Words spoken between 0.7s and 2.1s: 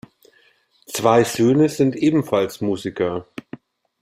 Zwei Söhne sind